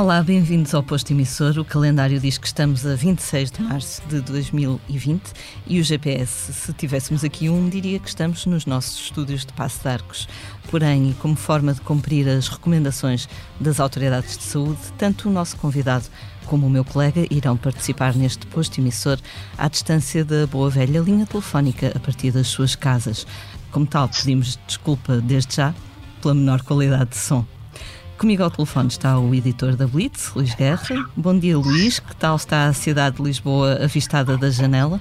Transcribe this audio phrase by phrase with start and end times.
[0.00, 1.58] Olá, bem-vindos ao Posto Emissor.
[1.58, 5.32] O calendário diz que estamos a 26 de março de 2020
[5.66, 9.82] e o GPS, se tivéssemos aqui um, diria que estamos nos nossos estúdios de Passo
[9.82, 10.28] de Arcos.
[10.70, 13.28] Porém, como forma de cumprir as recomendações
[13.58, 16.04] das autoridades de saúde, tanto o nosso convidado
[16.46, 19.18] como o meu colega irão participar neste posto emissor
[19.58, 23.26] à distância da boa velha linha telefónica a partir das suas casas.
[23.72, 25.74] Como tal, pedimos desculpa desde já
[26.22, 27.44] pela menor qualidade de som.
[28.18, 31.08] Comigo ao telefone está o editor da Blitz, Luís Guerra.
[31.16, 32.00] Bom dia, Luís.
[32.00, 35.00] Que tal está a cidade de Lisboa avistada da janela?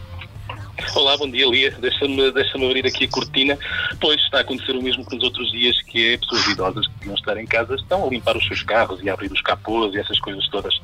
[0.94, 1.72] Olá, bom dia, Lia.
[1.72, 3.58] Deixa-me deixa abrir aqui a cortina.
[4.00, 6.94] Pois está a acontecer o mesmo que nos outros dias, que é pessoas idosas que
[7.00, 9.96] deviam estar em casa estão a limpar os seus carros e a abrir os capôs
[9.96, 10.80] e essas coisas todas.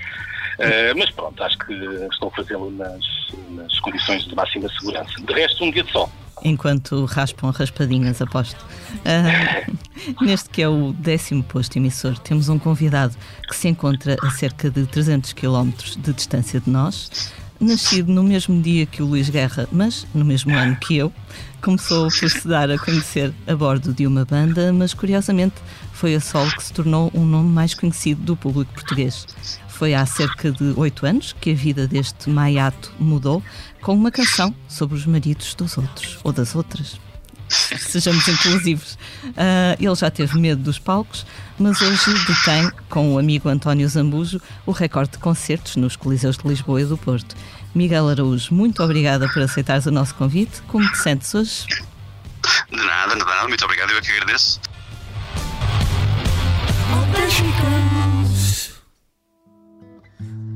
[0.59, 3.03] Uh, mas pronto, acho que estão a fazê-lo nas,
[3.51, 5.13] nas condições de máxima segurança.
[5.21, 6.09] De resto, um dia de sol
[6.43, 8.63] enquanto raspam raspadinhas, aposto.
[9.05, 9.77] Uh,
[10.23, 13.15] neste que é o décimo posto emissor, temos um convidado
[13.47, 18.61] que se encontra a cerca de 300 km de distância de nós, nascido no mesmo
[18.61, 21.11] dia que o Luís Guerra, mas no mesmo ano que eu.
[21.61, 25.55] Começou por se dar a conhecer a bordo de uma banda, mas curiosamente
[25.93, 29.25] foi a Sol que se tornou um nome mais conhecido do público português.
[29.73, 33.43] Foi há cerca de oito anos que a vida deste maiato mudou,
[33.81, 36.99] com uma canção sobre os maridos dos outros ou das outras.
[37.49, 38.93] Sejamos inclusivos.
[39.25, 41.25] Uh, ele já teve medo dos palcos,
[41.57, 46.47] mas hoje detém, com o amigo António Zambujo, o recorde de concertos nos Coliseus de
[46.47, 47.35] Lisboa e do Porto.
[47.73, 50.61] Miguel Araújo, muito obrigada por aceitares o nosso convite.
[50.67, 51.65] Como te sentes hoje?
[52.71, 53.47] De nada, de nada.
[53.47, 54.59] Muito obrigado, eu é que agradeço.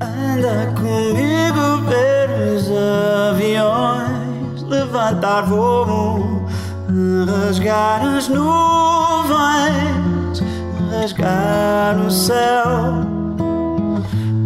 [0.00, 2.70] Anda comigo ver os
[3.32, 6.46] aviões levantar voo,
[7.26, 10.40] rasgar as nuvens,
[10.92, 12.64] rasgar o céu.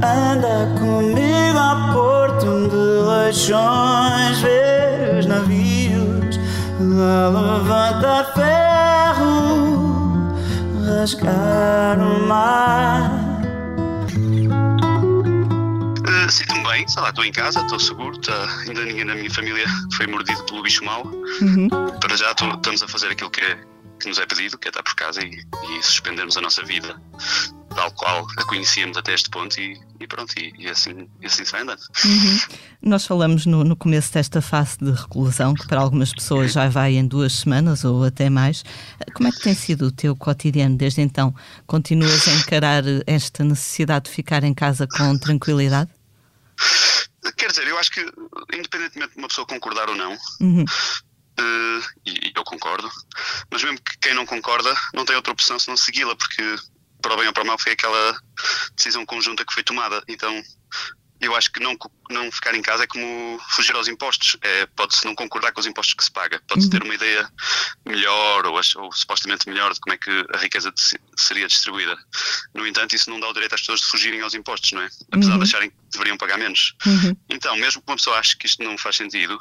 [0.03, 6.41] Anda comigo a Porto de Leixões, ver os navios
[6.81, 10.35] a levantar ferro,
[10.87, 13.22] rasgar o mar.
[16.73, 20.07] Bem, sei lá, estou em casa, estou seguro, tá, ainda ninguém na minha família foi
[20.07, 21.05] mordido pelo bicho mau.
[21.07, 21.69] Uhum.
[22.01, 23.59] Para já tô, estamos a fazer aquilo que, é,
[24.01, 26.99] que nos é pedido, que é estar por casa e, e suspendermos a nossa vida
[27.75, 31.43] tal qual a conhecíamos até este ponto e, e pronto, e, e, assim, e assim
[31.43, 31.81] se vai andando.
[32.05, 32.39] Uhum.
[32.83, 36.97] Nós falamos no, no, começo desta fase de reclusão, que para algumas pessoas já vai
[36.97, 38.63] em duas semanas ou até mais.
[39.15, 41.35] Como é que tem sido o teu cotidiano desde então?
[41.67, 45.91] Continuas a encarar esta necessidade de ficar em casa com tranquilidade?
[47.37, 48.01] Quer dizer, eu acho que,
[48.53, 50.65] independentemente de uma pessoa concordar ou não, uhum.
[50.65, 52.91] uh, e, eu concordo,
[53.51, 56.43] mas mesmo que quem não concorda não tem outra opção senão segui-la, porque
[57.01, 58.17] para o bem ou para o mal foi aquela
[58.77, 60.03] decisão conjunta que foi tomada.
[60.09, 60.43] Então
[61.23, 61.77] eu acho que não,
[62.11, 64.37] não ficar em casa é como fugir aos impostos.
[64.43, 67.31] É, Pode-se não concordar com os impostos que se paga, pode-se ter uma ideia
[67.87, 70.83] melhor ou, ou, supostamente melhor de como é que a riqueza de,
[71.17, 71.97] seria distribuída.
[72.53, 74.89] No entanto, isso não dá o direito às pessoas de fugirem aos impostos, não é?
[75.13, 75.39] Apesar uhum.
[75.39, 76.75] de acharem que deveriam pagar menos.
[76.85, 77.17] Uhum.
[77.29, 79.39] Então, mesmo que uma pessoa ache que isto não faz sentido,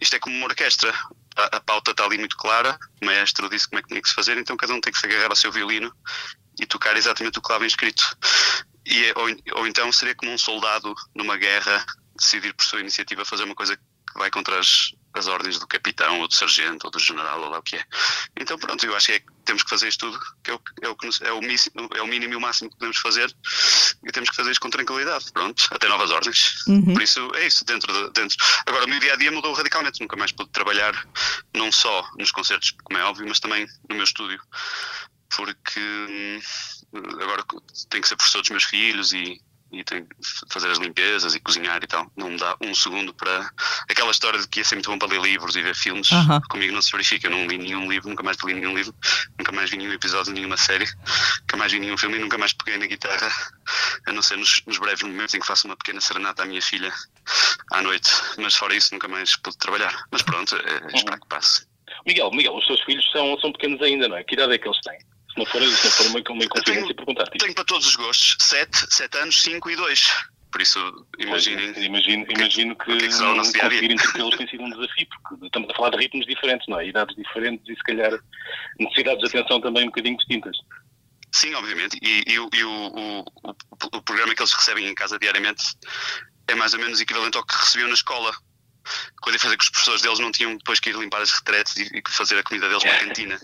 [0.00, 0.94] isto é como uma orquestra.
[1.36, 4.08] A, a pauta está ali muito clara, o maestro disse como é que tinha que
[4.08, 5.92] se fazer, então cada um tem que se agarrar ao seu violino
[6.60, 8.16] e tocar exatamente o que lá vem escrito.
[8.84, 11.84] E, é, ou, ou então seria como um soldado numa guerra
[12.16, 13.82] decidir por sua iniciativa fazer uma coisa que
[14.16, 17.58] vai contra as, as ordens do capitão ou do sargento ou do general ou lá
[17.58, 17.84] o que é.
[18.38, 20.60] Então pronto, eu acho que, é que temos que fazer isto tudo, que é o,
[20.82, 23.34] é o, é o, é o mínimo e o máximo que podemos fazer
[24.04, 26.66] e temos que fazer isto com tranquilidade, pronto, até novas ordens.
[26.66, 26.94] Uhum.
[26.94, 28.36] Por isso é isso, dentro, de, dentro.
[28.66, 30.94] Agora o meu dia a dia mudou radicalmente, nunca mais pude trabalhar
[31.54, 34.40] não só nos concertos, como é óbvio, mas também no meu estúdio,
[35.34, 36.40] porque hum,
[37.20, 37.44] agora
[37.90, 39.40] tenho que ser professor dos meus filhos e,
[39.72, 40.14] e tenho que
[40.50, 42.10] fazer as limpezas e cozinhar e tal.
[42.16, 43.50] Não me dá um segundo para.
[43.88, 46.08] Aquela história de que ia ser muito bom para ler livros e ver filmes,
[46.48, 47.26] comigo não se verifica.
[47.26, 48.94] Eu não li nenhum livro, nunca mais li nenhum livro,
[49.38, 50.86] nunca mais vi nenhum episódio de nenhuma série,
[51.40, 53.30] nunca mais vi nenhum filme e nunca mais peguei na guitarra,
[54.06, 56.62] a não ser nos, nos breves momentos em que faço uma pequena serenata à minha
[56.62, 56.92] filha
[57.72, 58.10] à noite.
[58.38, 60.06] Mas fora isso, nunca mais pude trabalhar.
[60.10, 61.66] Mas pronto, é, é esperar que passe.
[62.06, 64.24] Miguel, Miguel, os teus filhos são, são pequenos ainda, não é?
[64.24, 64.98] Que idade é que eles têm?
[65.36, 67.24] Se não for, se não for uma, uma inconfidência, perguntar.
[67.24, 67.38] Tipo.
[67.38, 70.10] Tenho para todos os gostos: 7, 7 anos, 5 e 2.
[70.50, 71.84] Por isso, imaginem.
[71.84, 75.74] Imagino, imagino que, que, que não, conseguir entretê-los tem sido um desafio, porque estamos a
[75.74, 76.88] falar de ritmos diferentes, não é?
[76.88, 78.18] Idades diferentes e, se calhar,
[78.80, 80.56] necessidades de atenção também um bocadinho distintas.
[81.32, 81.98] Sim, obviamente.
[82.00, 83.24] E, e, e o, o,
[83.92, 85.62] o, programa que eles recebem em casa diariamente
[86.48, 88.32] é mais ou menos equivalente ao que recebiam na escola
[89.20, 91.76] com a diferença que os professores deles não tinham depois que ir limpar as retretes
[91.76, 93.40] e, fazer a comida deles para a cantina.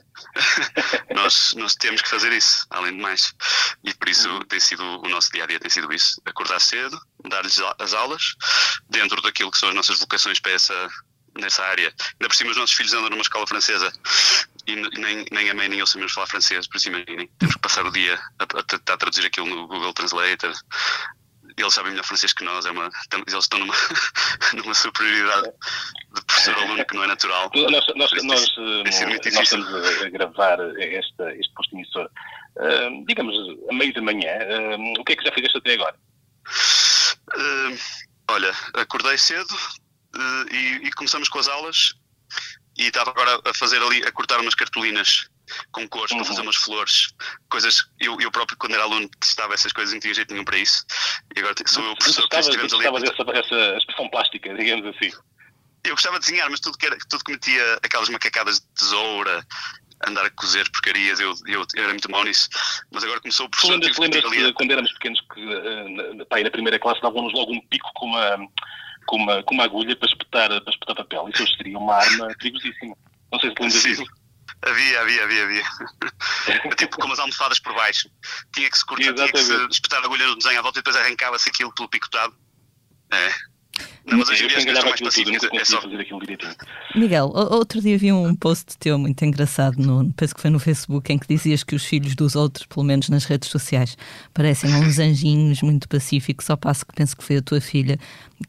[1.14, 3.34] nós, nós temos que fazer isso, além de mais.
[3.84, 7.00] E por isso tem sido o nosso dia a dia tem sido isso: acordar cedo,
[7.28, 8.34] dar-lhes as aulas,
[8.88, 10.88] dentro daquilo que são as nossas vocações para essa,
[11.38, 11.88] nessa área.
[11.88, 13.92] Ainda por cima, os nossos filhos andam numa escola francesa
[14.66, 17.28] e nem, nem a mãe nem eu sabemos falar francês, por isso imaginem.
[17.38, 20.54] Temos que passar o dia a, a tentar traduzir aquilo no Google Translator,
[21.56, 23.74] eles sabem melhor francês que nós, é uma, eles estão numa,
[24.54, 25.52] numa superioridade
[26.14, 27.50] de professor-aluno que não é natural.
[27.54, 32.10] Nós, nós, nós, nós estamos a gravar esta, este posto emissor,
[32.56, 33.34] uh, digamos,
[33.70, 34.32] a meio da manhã.
[34.76, 35.96] Uh, o que é que já fizeste até agora?
[37.36, 37.78] Uh,
[38.28, 39.54] olha, acordei cedo
[40.50, 41.94] e, e começamos com as aulas
[42.76, 45.28] e estava agora a fazer ali, a cortar umas cartolinas
[45.72, 46.18] com cores uhum.
[46.18, 47.14] para fazer umas flores,
[47.48, 47.84] coisas.
[47.98, 50.84] Eu, eu próprio, quando era aluno, testava essas coisas, não tinha jeito nenhum para isso.
[51.34, 52.86] E agora sou eu o professor que estivemos ali.
[52.86, 55.10] Essa, essa expressão plástica, digamos assim.
[55.84, 59.44] Eu gostava de desenhar, mas tudo que, era, tudo que metia aquelas macacadas de tesoura,
[60.06, 62.48] andar a cozer porcarias, eu, eu, eu, era muito mau nisso.
[62.92, 63.72] Mas agora começou o professor.
[63.72, 67.90] Lembras-te lembra quando éramos pequenos que uh, pá, na primeira classe davam-nos logo um pico
[67.94, 68.38] com uma,
[69.06, 71.28] com uma, com uma agulha para espetar, para espetar papel?
[71.34, 72.96] Isso seria uma arma perigosíssima.
[73.32, 74.21] Não sei se lembras disso.
[74.64, 75.64] Havia, havia, havia, havia.
[76.76, 78.08] tipo com umas almofadas por baixo.
[78.54, 80.82] Tinha que se cortar, tinha que se espetar a agulha no desenho à volta e
[80.82, 82.34] depois arrancava-se aquilo pelo picotado.
[83.10, 83.32] É.
[84.04, 85.48] Não, mas hoje em dia as mais pacíficas.
[85.52, 85.80] É só.
[86.94, 91.12] Miguel, outro dia vi um post teu muito engraçado, no, penso que foi no Facebook,
[91.12, 93.96] em que dizias que os filhos dos outros, pelo menos nas redes sociais,
[94.34, 97.98] parecem uns anjinhos muito pacíficos, só passo que penso que foi a tua filha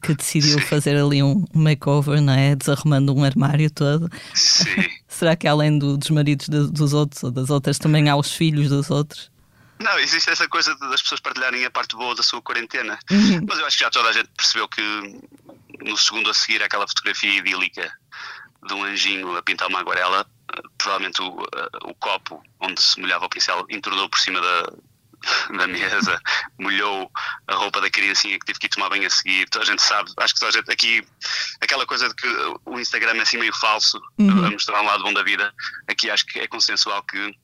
[0.02, 0.66] que decidiu Sim.
[0.66, 2.56] fazer ali um makeover, não é?
[2.56, 4.10] Desarrumando um armário todo.
[4.34, 4.66] Sim.
[5.24, 8.30] Será que além do, dos maridos de, dos outros ou das outras, também há os
[8.30, 9.30] filhos dos outros?
[9.80, 12.98] Não, existe essa coisa das pessoas partilharem a parte boa da sua quarentena.
[13.10, 13.40] Uhum.
[13.48, 14.82] Mas eu acho que já toda a gente percebeu que
[15.82, 17.90] no segundo a seguir aquela fotografia idílica
[18.66, 20.26] de um anjinho a pintar uma aguarela,
[20.76, 21.38] provavelmente o,
[21.84, 24.72] o copo onde se molhava o pincel entornou por cima da,
[25.56, 26.20] da mesa,
[26.58, 27.10] molhou
[27.46, 29.48] a roupa da criancinha que tive que ir tomar banho a seguir.
[29.48, 31.06] Toda a gente sabe, acho que toda a gente aqui,
[31.60, 32.28] aquela coisa de que
[32.64, 34.46] o Instagram é assim meio falso, uhum.
[34.46, 35.52] a mostrar um lado bom da vida,
[35.88, 37.34] aqui acho que é consensual que,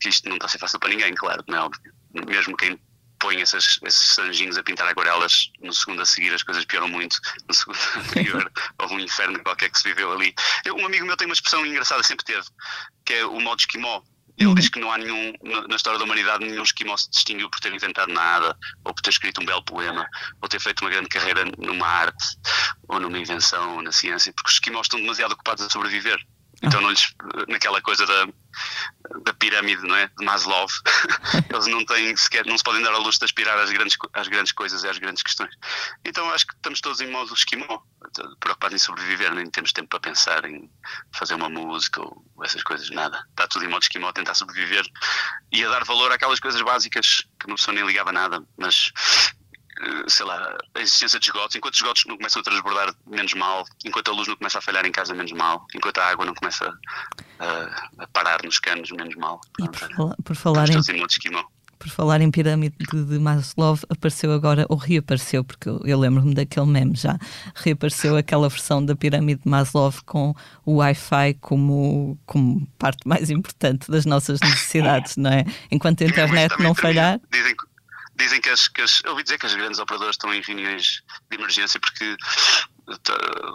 [0.00, 1.92] que isto não está a ser fácil para ninguém, claro, não é óbvio.
[2.26, 2.78] Mesmo quem
[3.18, 7.18] põe esses, esses anjinhos a pintar aguarelas, no segundo a seguir as coisas pioram muito,
[7.46, 10.34] no segundo anterior houve um inferno qualquer que se viveu ali.
[10.64, 12.46] Eu, um amigo meu tem uma expressão engraçada, sempre teve,
[13.04, 14.00] que é o modo esquimó.
[14.38, 14.54] Ele uhum.
[14.54, 15.32] diz que não há nenhum,
[15.68, 19.10] na história da humanidade, nenhum esquimó se distinguiu por ter inventado nada, ou por ter
[19.10, 20.08] escrito um belo poema,
[20.40, 22.24] ou ter feito uma grande carreira numa arte,
[22.86, 26.24] ou numa invenção, ou na ciência, porque os esquimós estão demasiado ocupados a sobreviver.
[26.62, 27.14] Então não lhes,
[27.46, 28.26] naquela coisa da,
[29.22, 30.08] da pirâmide, não é?
[30.18, 30.66] De Maslow,
[31.50, 34.28] eles não têm sequer, não se podem dar a luz de aspirar às grandes, às
[34.28, 35.54] grandes coisas e às grandes questões.
[36.04, 37.80] Então acho que estamos todos em modo esquimó,
[38.40, 40.68] preocupados em sobreviver, nem temos tempo para pensar em
[41.12, 43.24] fazer uma música ou essas coisas, nada.
[43.30, 44.84] Está tudo em modo esquimó a tentar sobreviver
[45.52, 48.92] e a dar valor àquelas coisas básicas que uma pessoa nem ligava nada, mas
[50.06, 53.64] sei lá, a existência de esgotos, enquanto os esgotos não começam a transbordar menos mal,
[53.84, 56.34] enquanto a luz não começa a falhar em casa menos mal, enquanto a água não
[56.34, 56.72] começa
[57.38, 59.40] a, a parar nos canos menos mal.
[59.60, 60.80] E por, fala, por falar em,
[61.78, 66.66] por falar em pirâmide de, Maslow, apareceu agora, ou reapareceu, porque eu, eu lembro-me daquele
[66.66, 67.18] meme já,
[67.54, 70.34] reapareceu aquela versão da pirâmide de Maslow com
[70.66, 75.44] o Wi-Fi como, como parte mais importante das nossas necessidades, não é?
[75.70, 77.20] Enquanto a internet não falhar.
[77.30, 77.67] Dizem que
[78.18, 81.02] dizem que as, que as, eu ouvi dizer que as grandes operadoras estão em reuniões
[81.30, 82.16] de emergência porque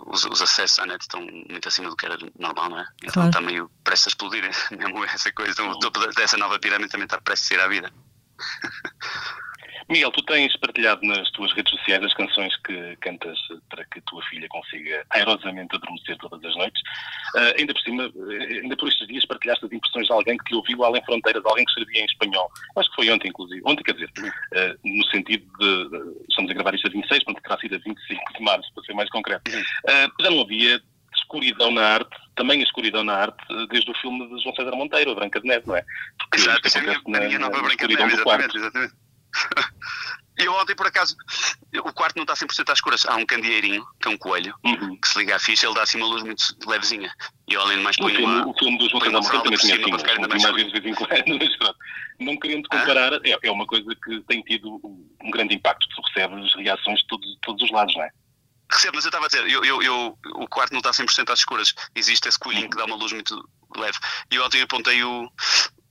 [0.07, 2.85] os, os, acessos à net estão muito acima do que era normal, não é?
[3.01, 3.29] Então claro.
[3.29, 5.51] está meio prestes a explodir, mesmo essa coisa.
[5.51, 7.93] Então, o topo dessa nova pirâmide também está prestes a ir à vida.
[9.89, 13.37] Miguel, tu tens partilhado nas tuas redes sociais as canções que cantas
[13.69, 16.81] para que a tua filha consiga aerosamente adormecer todas as noites.
[17.35, 20.45] Uh, ainda por cima, eh, ainda por estes dias partilhaste as impressões de alguém que
[20.45, 22.49] te ouviu além fronteiras, alguém que escrevia em espanhol.
[22.75, 23.61] Acho que foi ontem, inclusive.
[23.65, 27.59] Ontem, quer dizer, uh, no sentido de, Estamos a gravar isto a 26, portanto terá
[27.59, 29.51] sido a 25 de março, para ser mais concreto.
[29.51, 30.81] Uh, já não havia
[31.15, 35.11] escuridão na arte, também a escuridão na arte, desde o filme de João César Monteiro,
[35.11, 35.83] a Branca de Neve, não é?
[36.17, 39.02] Porque Exato, a minha, minha nova Branca de Neve, exatamente, exatamente.
[40.37, 41.15] E ontem, por acaso,
[41.77, 43.05] o quarto não está 100% às escuras.
[43.05, 44.97] Há um candeeirinho, que é um coelho, uhum.
[44.97, 47.13] que se liga à ficha, ele dá assim uma luz muito levezinha.
[47.47, 48.47] E eu, além de mais, ponho uma.
[48.47, 51.75] O filme dos João César também tinha assim, ficar ainda mais de vez em quando,
[52.19, 53.19] Não querendo comparar, ah?
[53.23, 55.87] é, é uma coisa que tem tido um grande impacto.
[55.87, 58.09] Tu recebes reações de todos, de todos os lados, não é?
[58.71, 61.39] Recebo, mas eu estava a dizer, eu, eu, eu, o quarto não está 100% às
[61.39, 61.75] escuras.
[61.93, 63.97] Existe esse coelhinho que dá uma luz muito leve.
[64.31, 65.31] E eu ontem apontei o,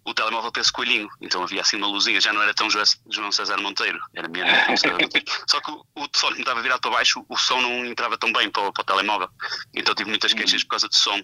[0.04, 3.56] o telemóvel pensa coelhinho, então havia assim uma luzinha, já não era tão João César
[3.58, 4.50] Monteiro, era menos
[5.48, 8.50] Só que o, o telefone estava virado para baixo, o som não entrava tão bem
[8.50, 9.28] para, para o telemóvel,
[9.74, 11.20] então tive muitas queixas por causa do som.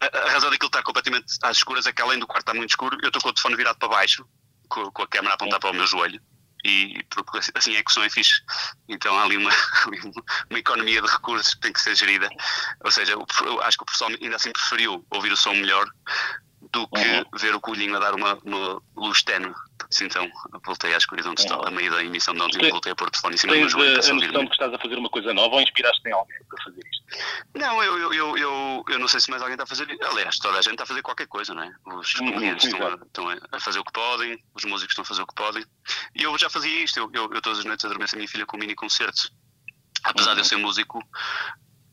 [0.00, 2.70] A, a razão daquilo estar completamente às escuras é que além do quarto estar muito
[2.70, 4.24] escuro, eu estou com o telefone virado para baixo,
[4.68, 6.20] com, com a câmera a apontar para o meu joelho,
[6.64, 7.04] e
[7.54, 8.42] assim é que o som é fixe.
[8.88, 9.50] Então há ali uma,
[10.50, 12.28] uma economia de recursos que tem que ser gerida.
[12.84, 13.14] Ou seja,
[13.62, 15.88] acho que o pessoal ainda assim preferiu ouvir o som melhor
[16.76, 17.24] do que uhum.
[17.38, 19.54] ver o colhinho a dar uma, uma luz tenue.
[20.02, 20.28] Então
[20.64, 21.68] voltei à escuridão total, uhum.
[21.68, 23.78] a meio da emissão de ontem, voltei a pôr o telefone em cima Tens do
[23.78, 24.00] meu joelho.
[24.00, 26.64] Tens a noção que estás a fazer uma coisa nova ou inspiraste em alguém para
[26.64, 27.04] fazer isto?
[27.54, 29.86] Não, eu, eu, eu, eu, eu não sei se mais alguém está a fazer.
[30.10, 31.72] Aliás, toda a gente está a fazer qualquer coisa, não é?
[31.86, 35.06] Os uhum, comediantes estão, a, estão, a, fazer o que podem, os músicos estão a
[35.06, 35.64] fazer o que podem.
[36.14, 38.44] E eu já fazia isto, eu, eu, eu todas as noites adormeço a minha filha
[38.44, 39.30] com um mini concerto.
[40.04, 40.34] Apesar uhum.
[40.34, 41.02] de eu ser músico,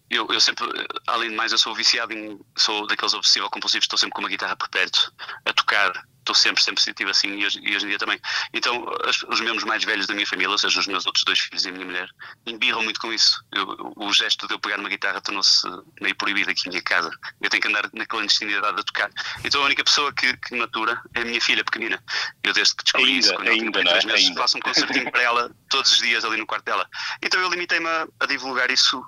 [0.09, 0.65] eu, eu sempre,
[1.07, 2.39] além de mais, eu sou viciado em.
[2.57, 5.11] sou daqueles obsessivo compulsivos, estou sempre com uma guitarra por perto,
[5.45, 8.19] a tocar, estou sempre, sempre sentido assim e hoje, e hoje em dia também.
[8.53, 11.39] Então, as, os membros mais velhos da minha família, ou seja, os meus outros dois
[11.39, 12.09] filhos e a minha mulher,
[12.45, 13.43] embirram muito com isso.
[13.51, 15.67] Eu, o gesto de eu pegar uma guitarra tornou-se
[16.01, 17.11] meio proibido aqui em minha casa.
[17.41, 19.11] Eu tenho que andar na clandestinidade a tocar.
[19.43, 22.01] Então, a única pessoa que, que matura é a minha filha pequenina.
[22.43, 25.21] Eu, desde que descobri ainda, isso, quando ainda, eu tenho meses, faço um concertinho para
[25.21, 26.87] ela todos os dias ali no quarto dela.
[27.21, 29.03] Então, eu limitei-me a, a divulgar isso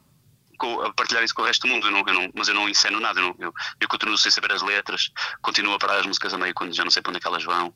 [0.57, 2.53] com, a partilhar isso com o resto do mundo, eu não, eu não, mas eu
[2.53, 6.05] não enceno nada, eu, eu, eu, continuo sem saber as letras, continuo a parar as
[6.05, 7.73] músicas a meio quando já não sei para onde é que elas vão.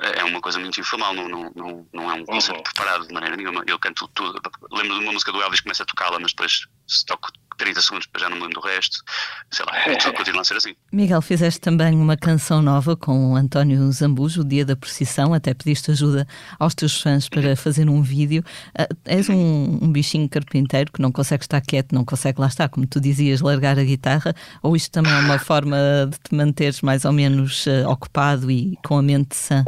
[0.00, 2.62] É, é uma coisa muito informal, não, não, não, não é um concerto uhum.
[2.62, 3.62] preparado de maneira nenhuma.
[3.66, 4.40] Eu canto tudo.
[4.72, 7.80] Lembro de uma música do Elvis que começa a tocá-la, mas depois se toco 30
[7.80, 9.02] segundos para já não me lembro do resto.
[9.50, 10.74] Sei lá, continua a ser assim.
[10.92, 15.90] Miguel, fizeste também uma canção nova com António Zambujo, o dia da procissão, até pediste
[15.90, 16.26] ajuda
[16.58, 18.44] aos teus fãs para fazer um vídeo.
[18.78, 22.68] Uh, és um, um, bichinho carpinteiro que não consegue estar quieto, não consegue lá estar,
[22.68, 25.76] como tu dizias, largar a guitarra, ou isto também é uma forma
[26.10, 29.64] de te manteres mais ou menos uh, ocupado e com a mente sã?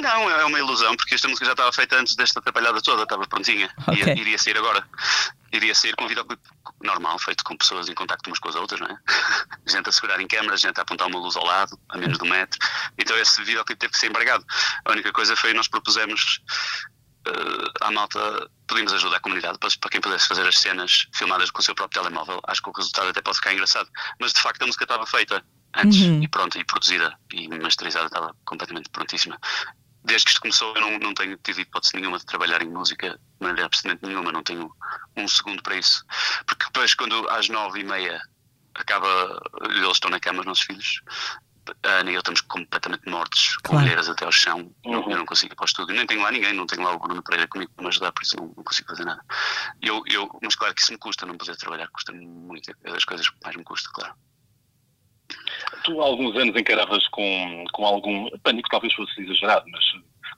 [0.00, 3.26] Não, é uma ilusão, porque esta música já estava feita antes desta atrapalhada toda, estava
[3.26, 3.68] prontinha.
[3.88, 4.04] Okay.
[4.04, 4.84] Ia, iria sair agora.
[5.52, 6.42] Iria sair com um videoclipe
[6.82, 8.98] normal, feito com pessoas em contacto umas com as outras, não é?
[9.66, 12.24] gente a segurar em câmaras, gente a apontar uma luz ao lado, a menos de
[12.24, 12.58] um metro.
[12.98, 14.44] Então esse videoclipe teve que ser embargado.
[14.84, 16.40] A única coisa foi nós propusemos
[17.26, 21.50] uh, à malta, pedimos ajuda à comunidade para, para quem pudesse fazer as cenas filmadas
[21.50, 22.40] com o seu próprio telemóvel.
[22.46, 23.88] Acho que o resultado até pode ficar engraçado.
[24.20, 26.22] Mas de facto a música estava feita antes uhum.
[26.22, 29.38] e pronto, e produzida e masterizada, estava completamente prontíssima
[30.08, 33.10] desde que isto começou eu não, não tenho tido hipótese nenhuma de trabalhar em música,
[33.10, 34.72] de maneira absolutamente nenhuma, não tenho
[35.16, 36.04] um segundo para isso.
[36.46, 38.20] Porque depois, quando às nove e meia
[38.74, 41.00] acaba, eles estão na cama, os nossos filhos,
[41.84, 43.84] a Ana e eu estamos completamente mortos, com claro.
[43.84, 45.10] olheiras até ao chão, uhum.
[45.10, 46.98] eu não consigo ir para o estúdio, nem tenho lá ninguém, não tenho lá o
[46.98, 49.22] Bruno Pereira comigo para me ajudar, por isso não, não consigo fazer nada.
[49.82, 53.04] Eu, eu, mas claro que isso me custa, não poder trabalhar, custa muito, é das
[53.04, 54.14] coisas que mais me custa, claro.
[55.84, 59.84] Tu há alguns anos encaravas com, com algum pânico, talvez fosse exagerado, mas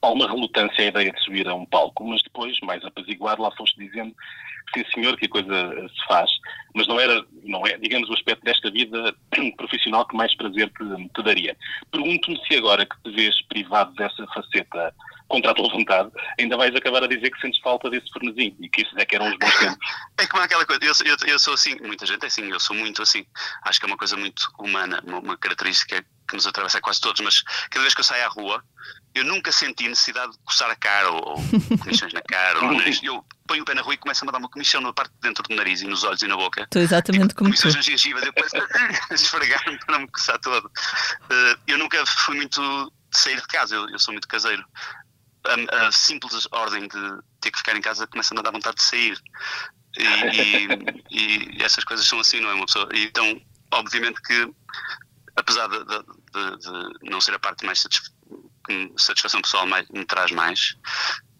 [0.02, 3.78] alguma relutância à ideia de subir a um palco, mas depois, mais apaziguado, lá foste
[3.78, 4.14] dizendo
[4.74, 6.30] sim senhor que a coisa se faz,
[6.74, 9.14] mas não era, não é, digamos, o aspecto desta vida
[9.56, 11.56] profissional que mais prazer te, te daria.
[11.90, 14.94] Pergunto-me se agora que te vês privado dessa faceta
[15.30, 18.68] contra a tua vontade, ainda vais acabar a dizer que sentes falta desse frenesim e
[18.68, 19.88] que isso é que eram os bons tempos.
[20.18, 22.76] é como aquela coisa, eu, eu, eu, sou assim, muita gente é assim, eu sou
[22.76, 23.24] muito assim.
[23.62, 27.20] Acho que é uma coisa muito humana, uma, uma característica que nos atravessa quase todos,
[27.20, 28.62] mas cada vez que eu saio à rua,
[29.14, 33.00] eu nunca senti necessidade de coçar a cara ou, ou comissões na cara ou nariz.
[33.02, 35.20] Eu ponho o pé na rua e começo a dar uma comissão na parte de
[35.20, 36.62] dentro do nariz e nos olhos e na boca.
[36.62, 38.60] Estou exatamente como comissões nas gengivas, eu começo a
[39.14, 40.66] esfregar-me para não me coçar todo.
[40.66, 44.64] Uh, eu nunca fui muito de sair de casa, eu, eu sou muito caseiro
[45.44, 48.82] a, a, simples ordem de ter que ficar em casa começa a dar vontade de
[48.82, 49.18] sair.
[49.96, 50.04] E,
[51.10, 52.54] e, e, essas coisas são assim, não é?
[52.54, 53.40] Uma pessoa, então,
[53.72, 54.52] obviamente que,
[55.36, 57.84] apesar de, de, de, de não ser a parte mais
[58.96, 60.76] satisfação pessoal mais, me traz mais,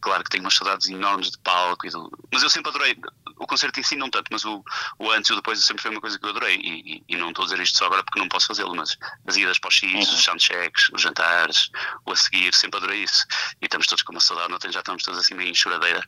[0.01, 2.97] claro que tenho umas saudades enormes de palco, do, mas eu sempre adorei
[3.37, 4.63] o concerto em si não tanto, mas o,
[4.99, 7.17] o antes e o depois sempre foi uma coisa que eu adorei e, e, e
[7.17, 9.69] não estou a dizer isto só agora porque não posso fazê-lo, mas as idas para
[9.69, 10.01] os X, uhum.
[10.01, 11.71] os soundchecks, os jantares,
[12.05, 13.27] o a seguir, sempre adorei isso
[13.61, 16.03] e estamos todos com uma saudade, não já estamos todos assim meio em choradeira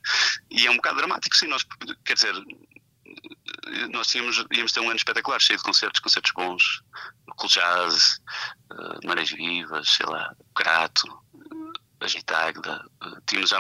[0.50, 1.66] e é um bocado dramático, sim, nós,
[2.04, 2.34] quer dizer,
[3.92, 6.82] nós tínhamos, íamos ter um ano espetacular, cheio de concertos, concertos bons,
[7.36, 8.20] cool jazz,
[8.70, 11.22] uh, Marés Vivas, sei lá, Crato,
[12.04, 12.84] a Gitagda,
[13.26, 13.58] tínhamos já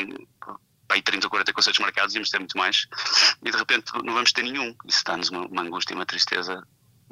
[0.88, 2.86] aí 30 ou 40 concertos marcados, íamos ter muito mais,
[3.42, 4.74] e de repente não vamos ter nenhum.
[4.86, 6.62] Isso dá-nos uma, uma angústia e uma tristeza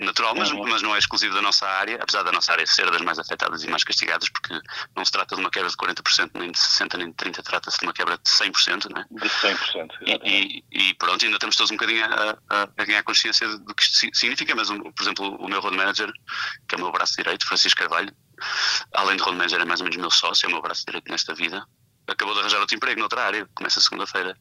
[0.05, 0.67] natural, mas, uhum.
[0.69, 3.63] mas não é exclusivo da nossa área, apesar da nossa área ser das mais afetadas
[3.63, 4.59] e mais castigadas, porque
[4.97, 7.79] não se trata de uma quebra de 40%, nem de 60%, nem de 30%, trata-se
[7.79, 9.07] de uma quebra de 100%, não é?
[9.11, 13.03] De 100%, e, e, e, pronto, ainda estamos todos um bocadinho a, a, a, ganhar
[13.03, 16.11] consciência do que isto significa, mas, por exemplo, o meu road manager,
[16.69, 18.15] que é o meu braço direito, Francisco Carvalho,
[18.95, 21.11] além de road manager é mais ou menos meu sócio, é o meu braço direito
[21.11, 21.67] nesta vida,
[22.07, 24.37] acabou de arranjar outro emprego noutra área, começa segunda-feira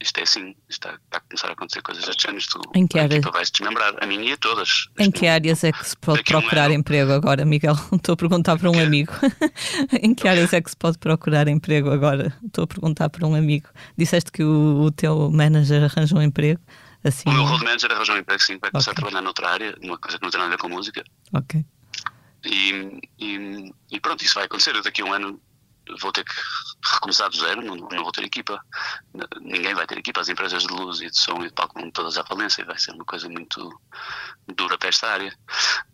[0.00, 2.98] isto é assim, está, está a começar a acontecer coisas deste género, tu, em que
[2.98, 3.20] área?
[3.24, 4.88] a vais desmembrar, a minha e a todas.
[4.98, 7.74] Em que áreas é que se pode procurar um emprego agora, Miguel?
[7.92, 8.80] Estou a perguntar para um que?
[8.80, 9.12] amigo.
[10.02, 12.36] em que áreas é que se pode procurar emprego agora?
[12.44, 13.68] Estou a perguntar para um amigo.
[13.96, 16.60] Disseste que o, o teu manager arranjou um emprego?
[17.02, 17.28] Assim...
[17.28, 19.00] O meu road manager arranjou um emprego, sim, vai começar okay.
[19.00, 21.02] a trabalhar noutra área, uma coisa que não tem nada a ver com música.
[21.32, 21.64] Ok.
[22.44, 24.74] E, e, e, pronto, isso vai acontecer.
[24.74, 25.40] Eu daqui a um ano
[25.98, 26.34] vou ter que
[26.94, 28.60] recomeçar do zero, não, não, vou ter equipa.
[29.40, 31.90] Ninguém vai ter equipa, as empresas de luz e de som e de palco vão
[31.90, 33.80] todas à falência e vai ser uma coisa muito
[34.54, 35.36] dura para esta área.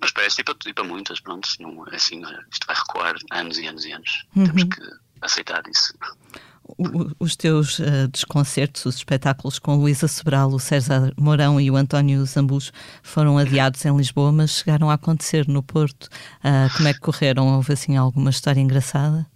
[0.01, 3.15] Mas para esta e para, e para muitas, pronto, não é assim, isto vai recuar
[3.33, 4.27] anos e anos e anos.
[4.35, 4.47] Uhum.
[4.47, 4.83] Temos que
[5.21, 5.95] aceitar isso.
[7.21, 12.25] Os teus uh, desconcertos, os espetáculos com Luísa Sobral, o César Mourão e o António
[12.27, 12.73] Zambus
[13.03, 16.09] foram adiados em Lisboa, mas chegaram a acontecer no Porto.
[16.45, 17.55] Uh, como é que correram?
[17.55, 19.27] Houve assim alguma história engraçada?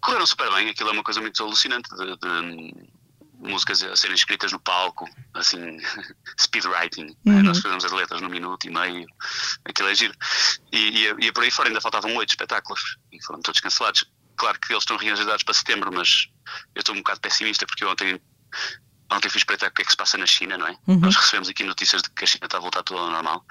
[0.00, 0.70] Correram super bem.
[0.70, 2.90] Aquilo é uma coisa muito alucinante de, de
[3.44, 5.78] músicas a serem escritas no palco, assim,
[6.40, 7.16] speed writing.
[7.24, 7.36] Né?
[7.36, 7.42] Uhum.
[7.42, 9.06] Nós fazemos as letras num minuto e meio,
[9.64, 10.14] aquilo é giro.
[10.72, 14.10] E, e, e por aí fora ainda faltavam oito espetáculos e foram todos cancelados.
[14.36, 16.28] Claro que eles estão reagendados para setembro, mas
[16.74, 18.20] eu estou um bocado pessimista porque ontem,
[19.12, 20.76] ontem fiz para o que é que se passa na China, não é?
[20.86, 20.98] Uhum.
[20.98, 23.44] Nós recebemos aqui notícias de que a China está a voltar tudo ao normal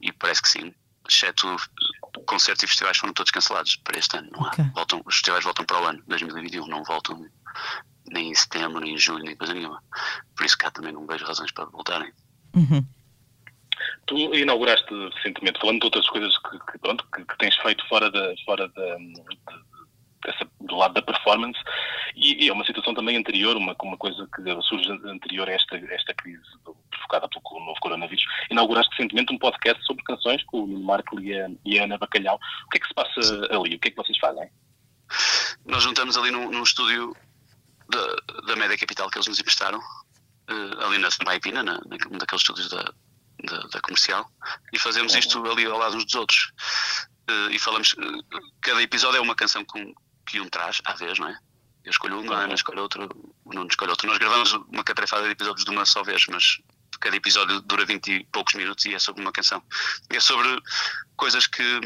[0.00, 0.74] e parece que sim
[1.10, 1.56] exceto
[2.26, 4.28] concertos e festivais foram todos cancelados para este ano.
[4.32, 4.48] Não há.
[4.48, 4.64] Okay.
[4.74, 7.26] Voltam, os festivais voltam para o ano 2021, não voltam
[8.10, 9.82] nem em setembro, nem em julho, nem coisa nenhuma.
[10.36, 12.12] Por isso cá também não vejo razões para voltarem.
[12.54, 12.84] Uhum.
[14.06, 18.10] Tu inauguraste recentemente, falando de outras coisas que, que pronto, que, que, tens feito fora
[18.10, 19.14] da, fora da, de,
[20.24, 21.58] dessa, do lado da performance,
[22.14, 25.76] e, e, é uma situação também anterior, uma, uma coisa que surge anterior a esta,
[25.76, 26.76] esta crise do,
[27.10, 28.24] provocada pelo novo coronavírus.
[28.50, 31.98] Inauguraste recentemente um podcast sobre canções com o Nuno Marco e a, e a Ana
[31.98, 32.38] Bacalhau.
[32.66, 33.74] O que é que se passa ali?
[33.74, 34.50] O que é que vocês fazem?
[35.66, 37.14] Nós juntamos ali num, num estúdio
[37.88, 42.18] da, da Média Capital que eles nos emprestaram, uh, ali na Sampaio Pina, na, num
[42.18, 42.82] daqueles estúdios da,
[43.44, 44.30] da, da, comercial,
[44.72, 46.52] e fazemos isto ali ao lado uns dos outros.
[47.28, 48.24] Uh, e falamos, uh,
[48.60, 49.92] cada episódio é uma canção com,
[50.30, 51.38] que um traz, à vez, não é?
[51.84, 53.04] Eu escolho uma, a Ana escolhe outra,
[53.44, 54.06] o Nuno escolhe outra.
[54.06, 56.60] Nós gravamos uma catrefada de episódios de uma só vez, mas
[57.00, 59.62] cada episódio dura 20 e poucos minutos e é sobre uma canção.
[60.10, 60.60] É sobre
[61.16, 61.80] coisas que,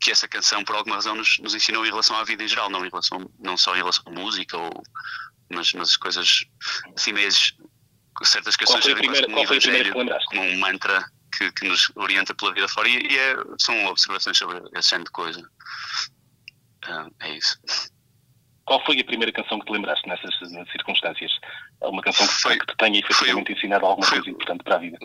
[0.00, 2.70] que essa canção, por alguma razão, nos, nos ensinou em relação à vida em geral,
[2.70, 4.70] não, em relação, não só em relação à música, ou,
[5.50, 6.44] mas nas coisas
[6.96, 7.52] assim meias,
[8.22, 9.94] certas questões qual primeira, como um evangelho,
[10.26, 11.04] como um mantra
[11.36, 12.88] que, que, nos orienta pela vida fora.
[12.88, 15.50] E, e é, são observações sobre esse género de coisa.
[16.88, 17.58] Uh, é isso.
[18.64, 21.32] Qual foi a primeira canção que te lembraste nessas, nessas circunstâncias?
[21.80, 24.78] Uma canção que, foi, que te tenha efetivamente ensinado alguma foi, coisa importante para a
[24.78, 24.98] vida?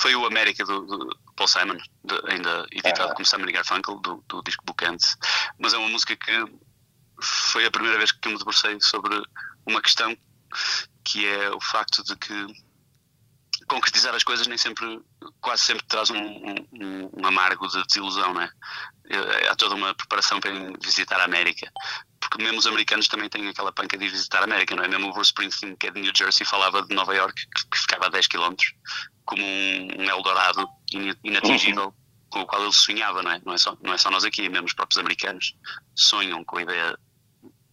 [0.00, 3.14] Foi o América do, do Paul Simon, de, ainda editado ah.
[3.14, 5.16] como Simon Garfunkel, do, do disco Bookends.
[5.58, 6.44] Mas é uma música que
[7.22, 9.22] foi a primeira vez que me debrucei sobre
[9.66, 10.16] uma questão
[11.04, 12.46] que é o facto de que
[13.68, 15.00] concretizar as coisas nem sempre,
[15.40, 18.50] quase sempre traz um, um, um amargo de desilusão, não é?
[19.50, 20.50] Há toda uma preparação para
[20.82, 21.70] visitar a América,
[22.20, 24.88] porque mesmo os americanos também têm aquela panca de visitar a América, não é?
[24.88, 28.06] Mesmo o Bruce Springsteen, que é de New Jersey, falava de Nova York, que, ficava
[28.06, 28.54] a 10 km,
[29.24, 30.68] como um, Eldorado
[31.24, 31.86] inatingível.
[31.86, 32.06] Uhum.
[32.28, 33.40] Com o qual ele sonhava, não é?
[33.46, 35.56] Não é, só, não é só nós aqui, mesmo os próprios americanos
[35.94, 36.98] sonham com a ideia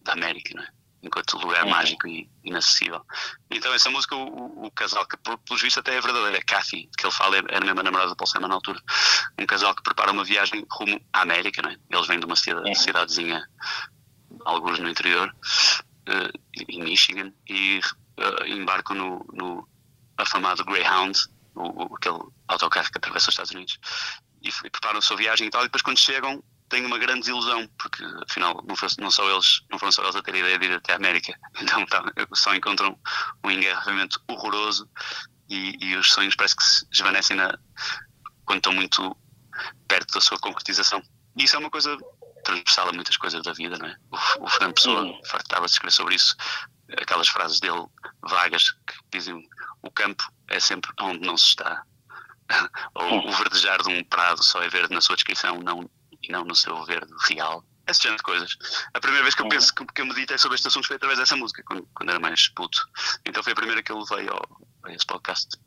[0.02, 0.68] da América, não é?
[1.04, 1.70] Enquanto lugar uhum.
[1.70, 3.04] mágico e inacessível.
[3.50, 7.06] Então essa música, o, o casal que pelos vistos até é verdadeiro, é Kathy, que
[7.06, 8.80] ele fala, era a mesma namorada do Paul Simon na altura,
[9.38, 11.76] um casal que prepara uma viagem rumo à América, não é?
[11.90, 12.74] Eles vêm de uma cidade, uhum.
[12.74, 13.48] cidadezinha,
[14.44, 15.34] alguns no interior,
[16.08, 17.80] uh, em Michigan, e
[18.18, 19.68] uh, embarcam no, no
[20.16, 21.18] afamado Greyhound,
[21.54, 23.78] o, o, aquele autocarro que atravessa os Estados Unidos,
[24.42, 27.20] e, e preparam a sua viagem e tal, e depois quando chegam tenho uma grande
[27.20, 30.38] desilusão, porque afinal não, foi, não, só eles, não foram só eles a ter a
[30.38, 32.02] ideia de ir até a América, então tá,
[32.34, 32.98] só encontram
[33.44, 34.88] um engarrafamento horroroso
[35.48, 37.56] e, e, os sonhos parece que se desvanecem na,
[38.44, 39.16] quando estão muito
[39.86, 41.02] perto da sua concretização.
[41.36, 41.96] E isso é uma coisa
[42.44, 43.96] transversal a muitas coisas da vida, não é?
[44.10, 45.20] O, o Fernando Pessoa uhum.
[45.26, 46.34] fartava de escrever sobre isso,
[47.00, 47.84] aquelas frases dele
[48.22, 49.48] vagas que dizem
[49.82, 51.84] o campo é sempre onde não se está.
[52.94, 55.88] Ou o verdejar de um prado só é verde na sua descrição, não
[56.26, 57.64] e não no seu verde real.
[57.86, 58.56] Esse género de coisas.
[58.94, 60.96] A primeira vez que eu penso que, que eu meditei é sobre este assunto foi
[60.96, 62.88] através dessa música, quando, quando era mais puto.
[63.26, 64.42] Então foi a primeira que eu levei ao,
[64.84, 65.58] a esse podcast.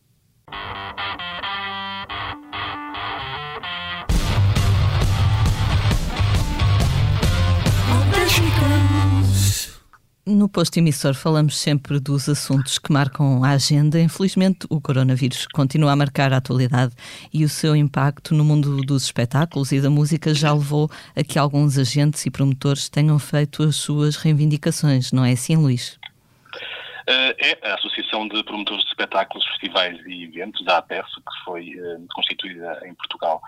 [10.30, 13.98] No posto emissor falamos sempre dos assuntos que marcam a agenda.
[13.98, 16.94] Infelizmente, o coronavírus continua a marcar a atualidade
[17.34, 21.40] e o seu impacto no mundo dos espetáculos e da música já levou a que
[21.40, 25.98] alguns agentes e promotores tenham feito as suas reivindicações, não é assim, Luís?
[27.08, 31.70] Eh, é a Associação de Promotores de Espetáculos, Festivais e Eventos, a APERSO, que foi
[31.70, 33.42] eh, constituída em Portugal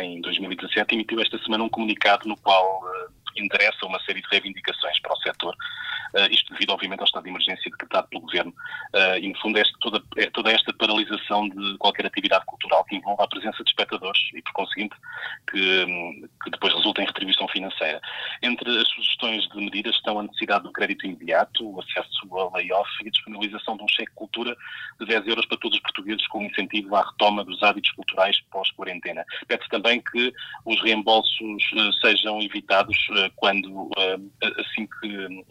[0.00, 5.00] em 2017, emitiu esta semana um comunicado no qual eh, endereça uma série de reivindicações
[5.00, 5.56] para o setor
[6.14, 8.54] Uh, isto devido, obviamente, ao estado de emergência decretado pelo Governo.
[8.94, 12.96] Uh, e, no fundo, é toda, é toda esta paralisação de qualquer atividade cultural que
[12.96, 14.94] envolva a presença de espectadores e, por conseguinte,
[15.50, 15.86] que,
[16.44, 18.00] que depois resulta em retribuição financeira.
[18.42, 22.90] Entre as sugestões de medidas estão a necessidade do crédito imediato, o acesso ao layoff
[23.02, 24.54] e a disponibilização de um cheque cultura
[25.00, 29.24] de 10 euros para todos os portugueses com incentivo à retoma dos hábitos culturais pós-quarentena.
[29.48, 30.32] Pede-se também que
[30.66, 32.96] os reembolsos uh, sejam evitados
[33.36, 33.90] quando,
[34.58, 35.44] assim que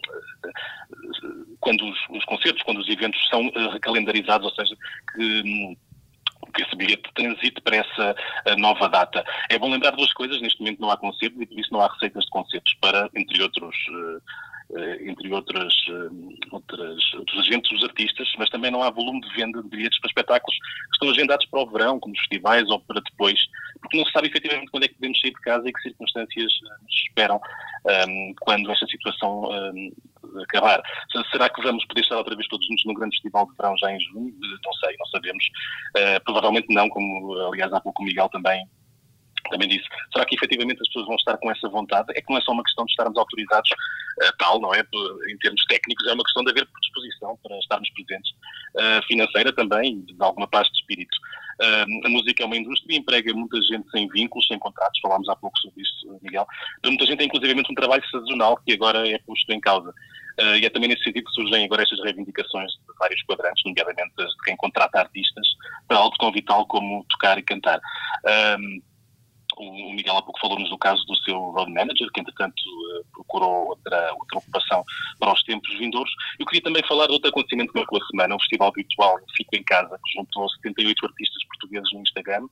[1.60, 4.76] quando os, os, concertos, quando os eventos são recalendarizados, ou seja,
[5.14, 5.76] que
[6.54, 8.14] que esse bilhete transite para essa
[8.46, 9.24] uh, nova data.
[9.48, 11.90] É bom lembrar duas coisas, neste momento não há concertos e por isso não há
[11.90, 13.74] receitas de concertos para, entre outros,
[15.00, 15.74] entre outras,
[16.50, 20.08] outras, outros agentes dos artistas, mas também não há volume de venda de bilhetes para
[20.08, 23.38] espetáculos que estão agendados para o verão, como festivais ou para depois,
[23.80, 26.52] porque não se sabe efetivamente quando é que podemos sair de casa e que circunstâncias
[26.82, 27.40] nos esperam
[28.08, 29.92] um, quando esta situação um,
[30.42, 30.82] acabar.
[31.30, 33.92] Será que vamos poder estar outra vez todos juntos no grande festival de verão já
[33.92, 34.34] em junho?
[34.64, 35.44] Não sei, não sabemos.
[35.96, 38.64] Uh, provavelmente não, como aliás há pouco o Miguel também
[39.50, 42.08] também disse, será que efetivamente as pessoas vão estar com essa vontade?
[42.14, 44.80] É que não é só uma questão de estarmos autorizados uh, tal, não é?
[44.80, 48.30] Em termos técnicos, é uma questão de haver predisposição para estarmos presentes,
[48.76, 51.16] uh, financeira também, de alguma paz de espírito.
[51.60, 55.36] Uh, a música é uma indústria emprega muita gente sem vínculos, sem contratos, falámos há
[55.36, 56.46] pouco sobre isso, Miguel.
[56.84, 59.92] Muita gente tem inclusivamente um trabalho sazonal que agora é posto em causa.
[60.40, 64.14] Uh, e é também nesse sentido que surgem agora estas reivindicações de vários quadrantes, nomeadamente
[64.16, 65.46] de quem contrata artistas
[65.86, 67.80] para algo tão vital como tocar e cantar.
[69.68, 73.68] O Miguel há pouco falou-nos do caso do seu road manager, que entretanto uh, procurou
[73.68, 74.84] outra, outra ocupação
[75.18, 76.12] para os tempos vindouros.
[76.38, 79.56] Eu queria também falar de outro acontecimento que marcou a semana, um festival virtual Fico
[79.56, 82.46] em Casa, que juntou 78 artistas portugueses no Instagram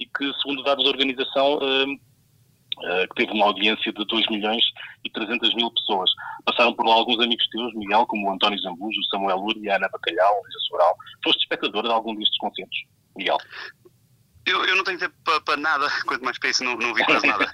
[0.00, 4.64] e que, segundo dados da organização, uh, uh, que teve uma audiência de 2 milhões
[5.04, 6.10] e 300 mil pessoas.
[6.44, 9.88] Passaram por lá alguns amigos teus, Miguel, como o António Zambujo, Samuel Uri, a Ana
[9.88, 10.96] Bacalhau, Luísa Soral.
[11.24, 12.78] Foste espectador de algum destes concertos,
[13.16, 13.38] Miguel?
[14.44, 17.04] Eu, eu não tenho tempo para, para nada, quanto mais para isso não, não vi
[17.04, 17.50] quase nada.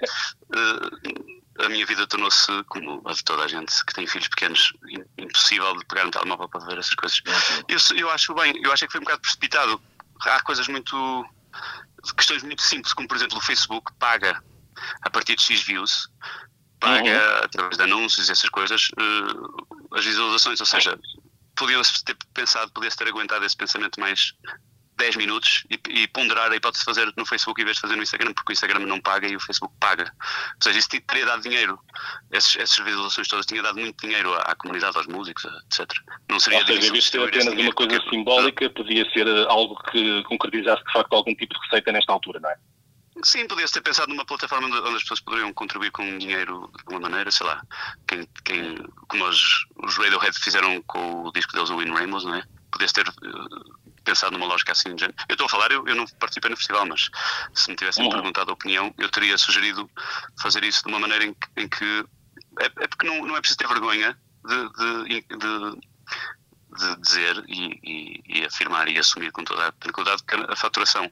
[0.55, 4.73] Uh, a minha vida tornou-se, como a de toda a gente que tem filhos pequenos,
[5.17, 7.21] impossível de pegar no telemóvel para ver essas coisas.
[7.67, 9.81] Eu, eu acho bem, eu acho que foi um bocado precipitado.
[10.21, 11.25] Há coisas muito.
[12.15, 14.41] questões muito simples, como por exemplo o Facebook paga
[15.01, 16.09] a partir de X views,
[16.79, 17.43] paga uhum.
[17.43, 20.97] através de anúncios e essas coisas, uh, as visualizações, ou seja,
[21.55, 24.33] podiam-se ter pensado, podia-se ter aguentado esse pensamento mais
[24.99, 27.95] 10 minutos e, e ponderar a hipótese de fazer no Facebook em vez de fazer
[27.95, 30.13] no Instagram, porque o Instagram não paga e o Facebook paga.
[30.21, 31.79] Ou seja, isso teria dado dinheiro,
[32.31, 35.89] essas, essas visualizações todas, tinha dado muito dinheiro à, à comunidade, aos músicos, etc.
[36.29, 38.09] Não seria Ou seja, em vez de ser apenas uma coisa porque...
[38.09, 42.39] simbólica, podia ser eh, algo que concretizasse de facto algum tipo de receita nesta altura,
[42.41, 42.55] não é?
[43.23, 47.09] Sim, podia-se ter pensado numa plataforma onde, as pessoas poderiam contribuir com dinheiro de alguma
[47.09, 47.61] maneira, sei lá,
[48.07, 48.77] quem, quem,
[49.09, 52.43] como os, os Radiohead fizeram com o disco deles, o In Rainbows, não é?
[52.71, 53.05] Podia-se ter
[54.03, 54.89] pensado numa lógica assim.
[54.89, 57.09] Eu estou a falar, eu, eu, não participei no festival, mas
[57.53, 58.11] se me tivessem uhum.
[58.11, 59.89] perguntado a opinião, eu teria sugerido
[60.41, 61.47] fazer isso de uma maneira em que.
[61.57, 62.05] Em que
[62.59, 65.79] é, é, porque não, não é preciso ter vergonha de, de, de,
[66.77, 71.09] de dizer e, e, e, afirmar e assumir com toda a tranquilidade que a faturação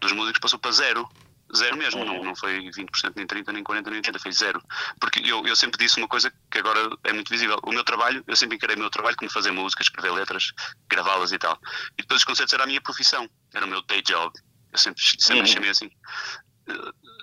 [0.00, 1.08] dos músicos passou para zero
[1.54, 4.62] Zero mesmo, não, não foi 20%, nem 30%, nem 40%, nem 80%, foi zero.
[4.98, 7.58] Porque eu, eu sempre disse uma coisa que agora é muito visível.
[7.62, 10.52] O meu trabalho, eu sempre encarei o meu trabalho como fazer música, escrever letras,
[10.88, 11.58] gravá-las e tal.
[11.98, 14.32] E depois os concertos era a minha profissão, era o meu day job.
[14.72, 15.46] Eu sempre, sempre uhum.
[15.46, 15.90] chamei assim.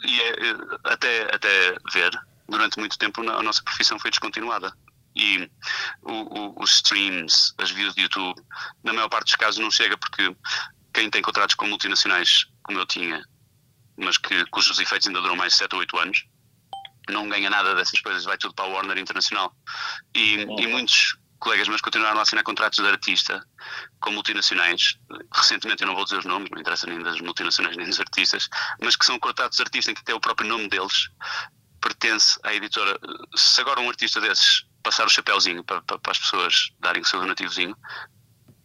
[0.03, 2.11] E é, é, até, até ver,
[2.47, 4.71] durante muito tempo a nossa profissão foi descontinuada.
[5.15, 5.49] E
[6.03, 8.39] o, o, os streams, as views de YouTube,
[8.83, 10.35] na maior parte dos casos não chega porque
[10.93, 13.23] quem tem contratos com multinacionais, como eu tinha,
[13.99, 16.25] mas que, cujos efeitos ainda duram mais de 7 ou 8 anos,
[17.09, 19.55] não ganha nada dessas coisas, vai tudo para a Warner Internacional.
[20.15, 23.43] E, e muitos colegas meus continuaram a assinar contratos de artista
[23.99, 24.99] com multinacionais.
[25.33, 28.49] Recentemente, eu não vou dizer os nomes, não interessa nem das multinacionais nem dos artistas,
[28.81, 31.09] mas que são contratos de artista em que até o próprio nome deles
[31.81, 32.99] pertence à editora.
[33.35, 37.05] Se agora um artista desses passar o chapéuzinho para, para, para as pessoas darem o
[37.05, 37.75] seu donativozinho,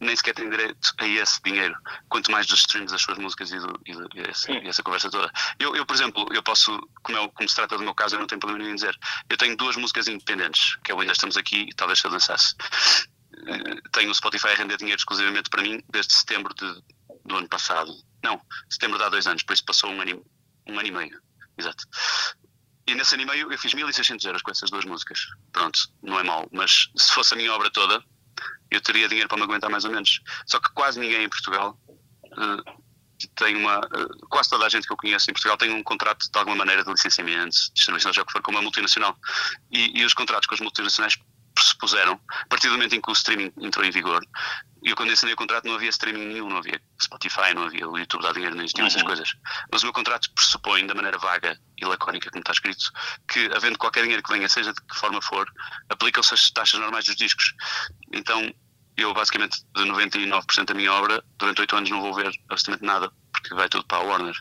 [0.01, 1.77] nem sequer tem direito a esse dinheiro,
[2.09, 4.83] quanto mais dos streams das suas músicas e, do, e, do, e, essa, e essa,
[4.83, 5.31] conversa toda.
[5.59, 8.21] Eu, eu, por exemplo, eu posso, como, é, como se trata do meu caso, eu
[8.21, 8.97] não tenho problema nenhum em dizer,
[9.29, 12.11] eu tenho duas músicas independentes, que é o Ainda Estamos Aqui e talvez se eu
[12.11, 12.55] dançasse.
[13.47, 16.83] Eh, tenho o Spotify a render dinheiro exclusivamente para mim desde setembro de,
[17.25, 17.93] do ano passado.
[18.23, 20.25] Não, setembro de há dois anos, por isso passou um ano,
[20.67, 21.23] um ano e meio.
[21.59, 21.85] Exato.
[22.87, 25.19] E nesse ano e meio eu fiz 1600 euros com essas duas músicas.
[25.53, 28.05] Pronto, não é mau, mas se fosse a minha obra toda,
[28.71, 30.21] eu teria dinheiro para me aguentar mais ou menos.
[30.47, 32.85] Só que quase ninguém em Portugal uh,
[33.37, 33.79] tem uma.
[33.79, 36.57] Uh, quase toda a gente que eu conheço em Portugal tem um contrato de alguma
[36.57, 39.17] maneira de licenciamento, distribuição, já que for com uma multinacional.
[39.71, 41.17] E, e os contratos com as multinacionais
[41.65, 44.23] pressupuseram, a partir do momento em que o streaming entrou em vigor,
[44.83, 47.99] eu quando assinei o contrato não havia streaming nenhum, não havia Spotify, não havia o
[47.99, 48.89] YouTube dar dinheiro, não existiam uhum.
[48.89, 49.35] essas coisas.
[49.73, 52.93] Mas o meu contrato pressupõe, da maneira vaga e lacónica como está escrito,
[53.27, 55.51] que havendo qualquer dinheiro que venha, seja de que forma for,
[55.89, 57.55] aplicam-se as taxas normais dos discos.
[58.13, 58.55] Então,
[58.97, 63.11] eu basicamente, de 99% da minha obra, durante 8 anos não vou ver absolutamente nada,
[63.33, 64.37] porque vai tudo para a Warner.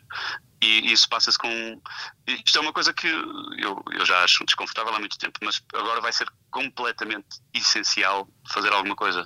[0.63, 1.81] E isso passa-se com.
[2.25, 5.99] Isto é uma coisa que eu, eu já acho desconfortável há muito tempo, mas agora
[5.99, 9.25] vai ser completamente essencial fazer alguma coisa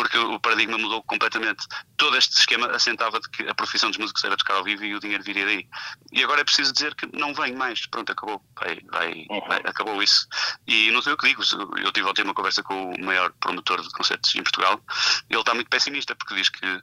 [0.00, 1.66] porque o paradigma mudou completamente.
[1.98, 4.94] Todo este esquema assentava de que a profissão dos músicos era tocar ao vivo e
[4.94, 5.68] o dinheiro viria daí.
[6.10, 9.46] E agora é preciso dizer que não vem mais, pronto, acabou, vai, vai, uhum.
[9.46, 10.26] vai, acabou isso.
[10.66, 11.42] E não sei o que digo,
[11.84, 14.80] eu tive ontem uma conversa com o maior promotor de concertos em Portugal,
[15.28, 16.82] ele está muito pessimista, porque diz que eh,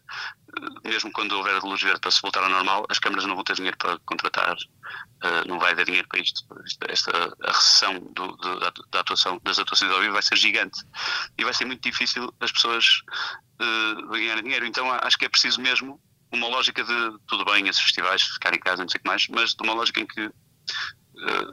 [0.90, 3.56] mesmo quando houver luz verde para se voltar ao normal, as câmaras não vão ter
[3.56, 6.46] dinheiro para contratar, uh, não vai haver dinheiro para isto.
[6.88, 7.12] Esta,
[7.44, 10.84] a recessão do, do, da, da, atuação, das atuações ao vivo vai ser gigante
[11.38, 13.04] e vai ser muito difícil as pessoas
[13.62, 14.66] uh, ganharem dinheiro.
[14.66, 16.00] Então acho que é preciso mesmo
[16.32, 19.28] uma lógica de tudo bem, esses festivais, ficar em casa, não sei o que mais,
[19.30, 20.34] mas de uma lógica em que uh,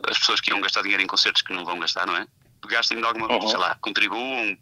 [0.08, 2.26] as pessoas que iam gastar dinheiro em concertos que não vão gastar, não é?
[2.66, 3.48] gastem de alguma, uhum.
[3.48, 4.56] sei lá, contribuam,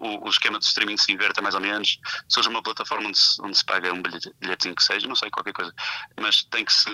[0.00, 3.40] o, o, esquema de streaming se inverta mais ou menos, seja uma plataforma onde se,
[3.42, 5.72] onde se paga um bilhetinho que seja, não sei, qualquer coisa,
[6.20, 6.90] mas tem que se,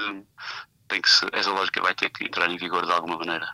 [0.88, 3.48] tem que se, essa lógica vai ter que entrar em vigor de alguma maneira.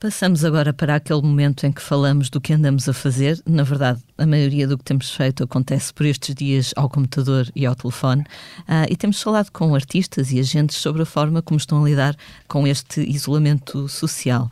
[0.00, 3.42] Passamos agora para aquele momento em que falamos do que andamos a fazer.
[3.44, 7.66] Na verdade, a maioria do que temos feito acontece por estes dias ao computador e
[7.66, 8.22] ao telefone.
[8.60, 12.16] Uh, e temos falado com artistas e agentes sobre a forma como estão a lidar
[12.46, 14.48] com este isolamento social.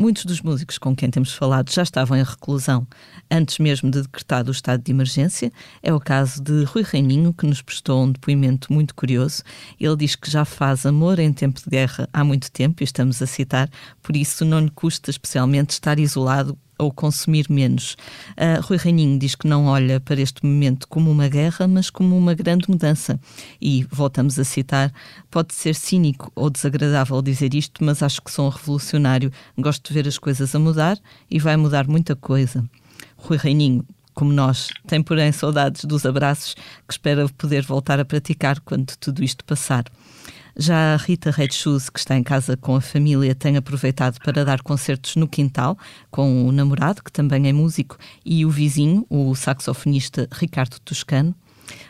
[0.00, 2.86] Muitos dos músicos com quem temos falado já estavam em reclusão
[3.28, 5.52] antes mesmo de decretado o estado de emergência.
[5.82, 9.42] É o caso de Rui Reininho, que nos prestou um depoimento muito curioso.
[9.78, 13.20] Ele diz que já faz amor em tempo de guerra há muito tempo, e estamos
[13.20, 13.68] a citar,
[14.00, 17.96] por isso não lhe custa especialmente estar isolado ou consumir menos.
[18.32, 22.16] Uh, Rui Reininho diz que não olha para este momento como uma guerra, mas como
[22.16, 23.18] uma grande mudança.
[23.60, 24.92] E, voltamos a citar,
[25.30, 29.32] pode ser cínico ou desagradável dizer isto, mas acho que sou um revolucionário.
[29.58, 30.98] Gosto de ver as coisas a mudar
[31.30, 32.64] e vai mudar muita coisa.
[33.16, 36.54] Rui Reininho, como nós, tem porém saudades dos abraços
[36.86, 39.84] que espera poder voltar a praticar quando tudo isto passar.
[40.60, 44.44] Já a Rita Red Shoes, que está em casa com a família, tem aproveitado para
[44.44, 45.78] dar concertos no quintal
[46.10, 51.32] com o namorado, que também é músico, e o vizinho, o saxofonista Ricardo Toscano.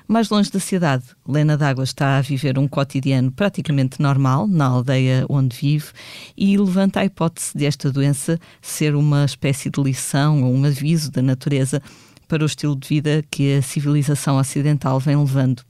[0.07, 5.25] Mais longe da cidade, Lena D'Água está a viver um cotidiano praticamente normal na aldeia
[5.31, 5.87] onde vive
[6.37, 11.23] e levanta a hipótese desta doença ser uma espécie de lição ou um aviso da
[11.23, 11.81] natureza
[12.27, 15.63] para o estilo de vida que a civilização ocidental vem levando.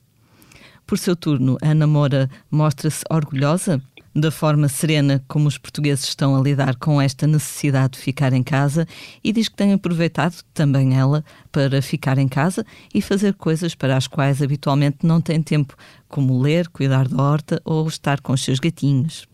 [0.88, 3.78] Por seu turno, Ana Moura mostra-se orgulhosa
[4.16, 8.42] da forma serena como os portugueses estão a lidar com esta necessidade de ficar em
[8.42, 8.88] casa
[9.22, 11.22] e diz que tem aproveitado também ela
[11.52, 15.76] para ficar em casa e fazer coisas para as quais habitualmente não tem tempo,
[16.08, 19.28] como ler, cuidar da horta ou estar com os seus gatinhos.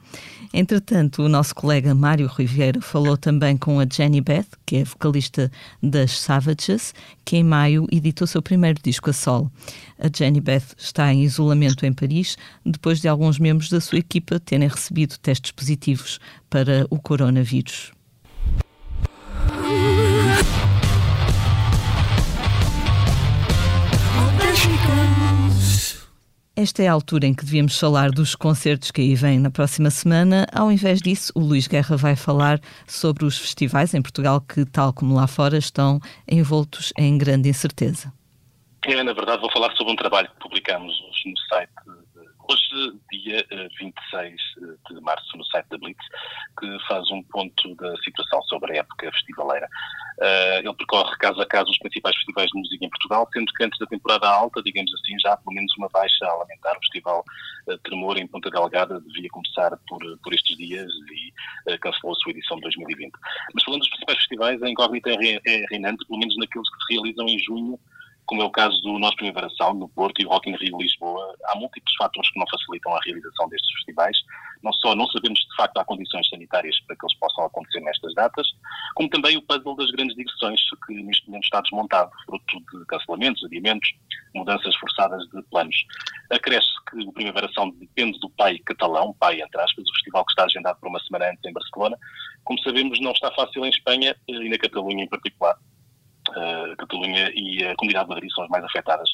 [0.56, 5.50] Entretanto, o nosso colega Mário Riviera falou também com a Jenny Beth, que é vocalista
[5.82, 9.50] das Savages, que em maio editou seu primeiro disco a solo.
[9.98, 14.38] A Jenny Beth está em isolamento em Paris, depois de alguns membros da sua equipa
[14.38, 17.90] terem recebido testes positivos para o coronavírus.
[26.56, 29.90] Esta é a altura em que devíamos falar dos concertos que aí vêm na próxima
[29.90, 30.46] semana.
[30.52, 34.92] Ao invés disso, o Luís Guerra vai falar sobre os festivais em Portugal que, tal
[34.92, 35.98] como lá fora, estão
[36.30, 38.12] envoltos em grande incerteza.
[38.86, 41.72] É, na verdade, vou falar sobre um trabalho que publicamos hoje no site,
[42.48, 43.46] hoje, dia
[43.78, 46.04] 26 eh, eh, de março, no site da Blitz,
[46.58, 49.68] que faz um ponto da situação sobre a época festivaleira.
[50.20, 53.64] Uh, ele percorre caso a caso os principais festivais de música em Portugal, sendo que
[53.64, 56.76] antes da temporada alta, digamos assim, já há pelo menos uma baixa a lamentar.
[56.76, 57.24] O Festival
[57.82, 60.88] Tremor em Ponta Delgada devia começar por, por estes dias
[61.66, 63.12] e cancelou a sua edição de 2020.
[63.54, 66.94] Mas falando dos principais festivais, a incógnita é, é reinante, pelo menos naqueles que se
[66.94, 67.80] realizam em junho
[68.26, 71.34] como é o caso do nosso Primavera Sound no Porto e Rock in Rio Lisboa,
[71.46, 74.16] há múltiplos fatores que não facilitam a realização destes festivais.
[74.62, 78.14] Não só não sabemos de facto há condições sanitárias para que eles possam acontecer nestas
[78.14, 78.46] datas,
[78.94, 83.44] como também o puzzle das grandes digressões que neste momento está desmontado, fruto de cancelamentos,
[83.44, 83.88] adiamentos,
[84.34, 85.76] mudanças forçadas de planos.
[86.30, 90.32] Acresce que o Primavera Sound depende do pai catalão, pai entre aspas, o festival que
[90.32, 91.98] está agendado para uma semana antes em Barcelona.
[92.44, 95.56] Como sabemos, não está fácil em Espanha e na Catalunha em particular
[96.34, 99.08] a Catalunha e a Comunidade de Madrid são as mais afetadas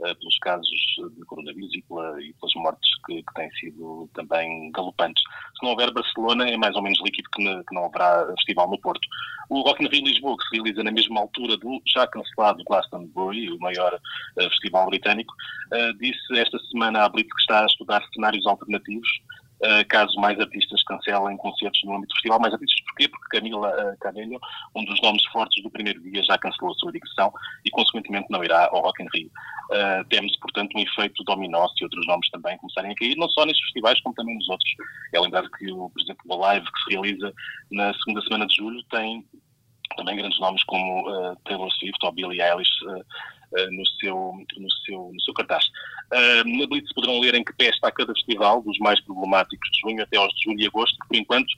[0.00, 0.68] uh, pelos casos
[1.16, 5.22] de coronavírus e, pela, e pelas mortes que, que, têm sido também galopantes.
[5.58, 8.70] Se não houver Barcelona, é mais ou menos líquido que, ne, que não haverá festival
[8.70, 9.06] no Porto.
[9.50, 13.50] O Rock in Rio Lisboa, que se realiza na mesma altura do já cancelado Glastonbury,
[13.50, 15.34] o maior uh, festival britânico,
[16.00, 19.08] disse esta semana à Blitz que está a estudar cenários alternativos
[19.60, 22.38] Uh, caso mais artistas cancelem concertos no âmbito do festival.
[22.38, 23.08] Mais artistas porquê?
[23.08, 23.40] Porque
[24.00, 24.40] Camila uh,
[24.76, 27.32] um dos nomes fortes do primeiro dia, já cancelou a sua digressão
[27.64, 29.30] e, consequentemente, não irá ao Rock in Rio.
[29.70, 33.44] Uh, temos, portanto, um efeito dominó se outros nomes também começarem a cair, não só
[33.44, 34.70] nestes festivais, como também nos outros.
[35.12, 37.34] É lembrar que, o, por exemplo, o Live, que se realiza
[37.72, 39.26] na segunda semana de julho, tem
[39.96, 44.70] também grandes nomes como uh, Taylor Swift ou Billie Eilish uh, uh, no, seu, no,
[44.84, 45.68] seu, no seu cartaz.
[46.10, 50.02] Na Blitz poderão ler em que pé está cada festival, dos mais problemáticos de junho
[50.02, 51.48] até aos de julho e agosto, que por enquanto,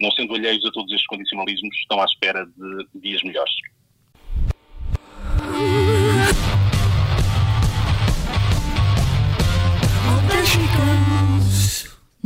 [0.00, 3.54] não sendo alheios a todos estes condicionalismos, estão à espera de dias melhores.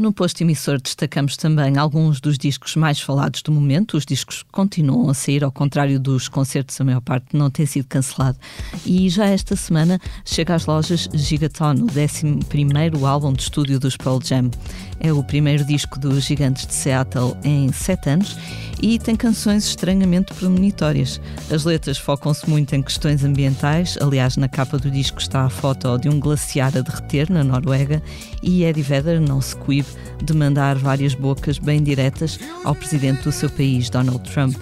[0.02, 3.96] No posto emissor destacamos também alguns dos discos mais falados do momento.
[3.96, 7.86] Os discos continuam a sair, ao contrário dos concertos, a maior parte não tem sido
[7.86, 8.36] cancelado.
[8.84, 14.18] E já esta semana chega às lojas Gigaton, o 11 álbum de estúdio dos Pearl
[14.20, 14.50] Jam.
[14.98, 18.36] É o primeiro disco dos Gigantes de Seattle em sete anos
[18.80, 21.20] e tem canções estranhamente premonitórias.
[21.48, 25.96] As letras focam-se muito em questões ambientais, aliás, na capa do disco está a foto
[25.98, 28.02] de um glaciar a derreter na Noruega
[28.42, 29.91] e Eddie Vedder não se coíbe
[30.22, 34.56] de mandar várias bocas bem diretas ao presidente do seu país, Donald Trump.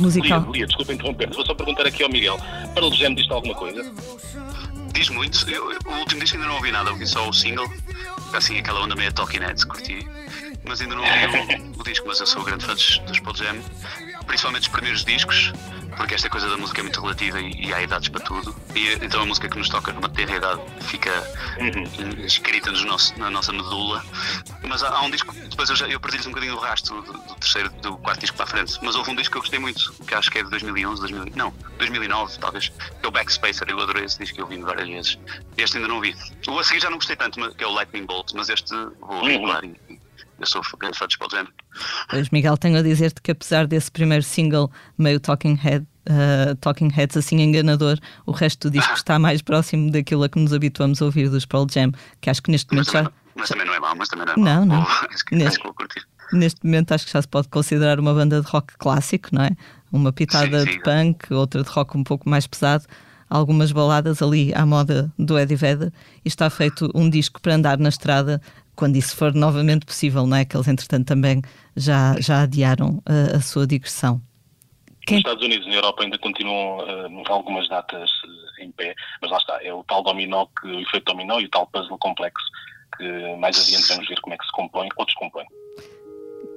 [0.00, 0.40] Musical.
[0.42, 2.38] Lia, Lia desculpa interromper, vou só perguntar aqui ao Miguel.
[2.74, 3.90] Para o Jam diz alguma coisa?
[4.92, 5.48] Diz muito.
[5.48, 7.70] Eu, o último disco ainda não ouvi nada, ouvi só o single,
[8.32, 10.06] assim aquela onda meio Talking Heads, curti
[10.64, 13.36] mas ainda não ouvi o, o, disco, mas eu sou grande fã dos, dos Paul
[13.36, 13.56] Jam,
[14.26, 15.52] principalmente os primeiros discos,
[15.96, 18.54] porque esta coisa da música é muito relativa e, e há idades para tudo.
[18.74, 21.10] E então a música que nos toca numa terra idade fica
[21.58, 22.24] uhum.
[22.24, 24.04] escrita no nosso, na nossa medula.
[24.62, 27.12] Mas há, há um disco, depois eu, já, eu perdi-lhes um bocadinho o rastro do,
[27.12, 29.58] do, terceiro, do quarto disco para a frente, mas houve um disco que eu gostei
[29.58, 33.68] muito, que acho que é de 2011, 2000, não, 2009 talvez, que é o Backspacer.
[33.68, 35.18] Eu adorei esse disco, eu ouvi várias vezes.
[35.56, 36.16] Este ainda não vi.
[36.48, 39.24] O a seguir já não gostei tanto, que é o Lightning Bolt, mas este vou
[39.24, 39.74] regular uhum.
[39.88, 40.01] e,
[40.42, 41.46] eu sou grande fã de Spawn Jam.
[42.10, 46.88] Pois, Miguel, tenho a dizer-te que apesar desse primeiro single meio Talking Head, uh, Talking
[46.88, 51.00] Heads assim enganador, o resto do disco está mais próximo daquilo a que nos habituamos
[51.00, 53.12] a ouvir dos Pearl Jam, que acho que neste momento mas já...
[53.34, 54.44] mas também não é mau, mas também não é mau.
[54.44, 54.82] Não, não.
[54.82, 55.60] Oh, neste,
[56.32, 59.50] neste momento acho que já se pode considerar uma banda de rock clássico, não é?
[59.90, 60.78] Uma pitada sim, sim.
[60.78, 62.84] de punk, outra de rock um pouco mais pesado
[63.32, 65.90] algumas baladas ali à moda do Eddie Vedder
[66.22, 68.42] e está feito um disco para andar na estrada
[68.76, 70.44] quando isso for novamente possível, não é?
[70.44, 71.42] Que eles, entretanto, também
[71.76, 74.20] já, já adiaram a, a sua digressão.
[75.06, 75.16] Quem...
[75.16, 79.30] Nos Estados Unidos e na Europa ainda continuam uh, algumas datas uh, em pé, mas
[79.30, 82.44] lá está, é o tal dominó, que, o efeito dominó e o tal puzzle complexo
[82.96, 85.44] que mais adiante vamos ver como é que se compõe ou descompõe.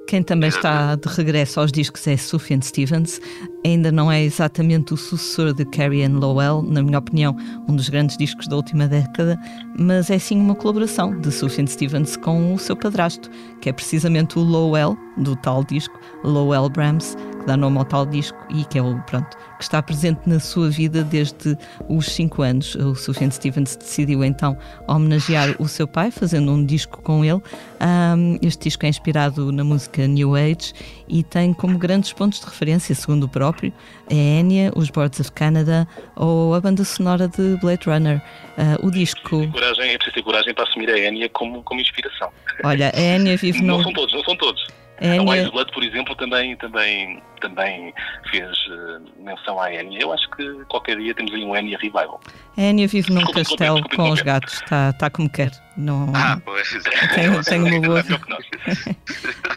[0.06, 3.20] Quem também está de regresso aos discos é Sufjan Stevens.
[3.64, 7.36] Ainda não é exatamente o sucessor de Carrie Ann Lowell, na minha opinião,
[7.68, 9.36] um dos grandes discos da última década,
[9.76, 13.28] mas é sim uma colaboração de Sufjan Stevens com o seu padrasto,
[13.60, 18.36] que é precisamente o Lowell, do tal disco, Lowell Brahms, dá nome ao tal disco
[18.50, 21.56] e que é o, pronto, que está presente na sua vida desde
[21.88, 22.74] os 5 anos.
[22.74, 27.40] O Sufjan Stevens decidiu então homenagear o seu pai, fazendo um disco com ele.
[27.80, 30.72] Um, este disco é inspirado na música New Age
[31.08, 33.72] e tem como grandes pontos de referência, segundo o próprio,
[34.10, 38.20] a Enya, os Boards of Canada ou a banda sonora de Blade Runner.
[38.56, 39.20] Uh, o disco.
[39.20, 42.30] É preciso, coragem, é preciso ter coragem para assumir a Enya como, como inspiração.
[42.64, 43.76] Olha, a Enya vive no.
[43.76, 44.66] Não são todos, não são todos.
[44.98, 47.92] É, Wise Blood, por exemplo, também, também, também
[48.30, 49.98] fez uh, menção à Enya.
[50.00, 52.20] Eu acho que qualquer dia temos aí um Enya Revival.
[52.56, 55.50] A Enya vive num desculpa, castelo desculpa, desculpa, com os gatos, está tá como quer.
[55.76, 56.12] Não...
[56.14, 56.70] Ah, pois.
[57.14, 58.02] Tem, tem uma boa.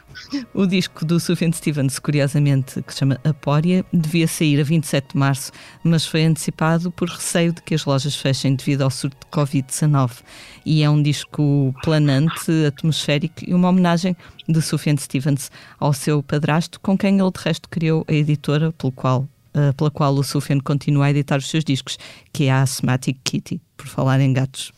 [0.53, 5.17] O disco do Sufjan Stevens, curiosamente, que se chama Apória, devia sair a 27 de
[5.17, 5.51] março,
[5.83, 10.19] mas foi antecipado por receio de que as lojas fechem devido ao surto de Covid-19.
[10.65, 14.15] E é um disco planante, atmosférico e uma homenagem
[14.47, 18.91] de Sufjan Stevens ao seu padrasto, com quem ele de resto criou a editora pelo
[18.91, 19.21] qual,
[19.55, 21.97] uh, pela qual o Sufjan continua a editar os seus discos,
[22.31, 24.71] que é a Asthmatic Kitty, por falar em gatos.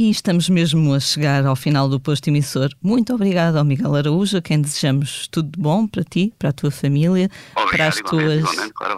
[0.00, 2.70] E estamos mesmo a chegar ao final do posto emissor.
[2.82, 6.52] Muito obrigado ao Miguel Araújo, a quem desejamos tudo de bom para ti, para a
[6.54, 8.96] tua família, Obrigado, para as tuas, claro,